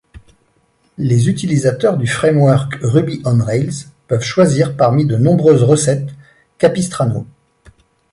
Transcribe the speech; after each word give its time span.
Les 0.97 1.29
utilisateurs 1.29 1.95
du 1.95 2.07
framework 2.07 2.73
Ruby 2.81 3.21
on 3.23 3.37
Rails 3.37 3.69
peuvent 4.07 4.23
choisir 4.23 4.75
parmi 4.75 5.05
de 5.05 5.15
nombreuses 5.15 5.61
recettes 5.61 6.09
Capistrano. 6.57 7.27